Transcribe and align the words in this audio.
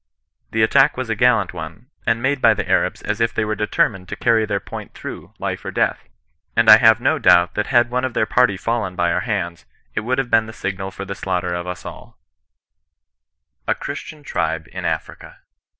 The 0.49 0.63
attack 0.63 0.97
was 0.97 1.11
a 1.11 1.15
gallant 1.15 1.53
one, 1.53 1.91
and 2.07 2.23
made 2.23 2.41
by 2.41 2.55
the 2.55 2.67
Arabs 2.67 3.03
as 3.03 3.21
if 3.21 3.35
they 3.35 3.45
were 3.45 3.53
determined 3.53 4.09
to 4.09 4.15
carry 4.15 4.47
their 4.47 4.59
point 4.59 4.95
through 4.95 5.35
life 5.37 5.63
or 5.63 5.69
death. 5.69 6.09
And 6.55 6.71
I 6.71 6.77
have 6.79 6.99
no 6.99 7.19
doubt 7.19 7.53
that 7.53 7.67
had 7.67 7.91
one 7.91 8.03
of 8.03 8.15
their 8.15 8.25
party 8.25 8.57
^llen 8.57 8.95
by 8.95 9.11
our 9.13 9.19
hands, 9.19 9.67
U 9.95 10.01
would 10.01 10.17
have 10.17 10.31
been 10.31 10.47
the 10.47 10.53
signal 10.53 10.89
for 10.89 11.05
the 11.05 11.13
slaughter 11.13 11.53
of 11.53 11.67
us 11.67 11.85
alL" 11.85 12.17
CHRISTIAN 13.67 13.67
NON 13.67 13.67
RESISTANCE. 13.67 13.67
llj 13.67 13.71
A 13.71 13.75
CHRISTIAN 13.79 14.23
TRIBE 14.23 14.67
IN 14.73 14.85
AFRICA. 14.85 15.37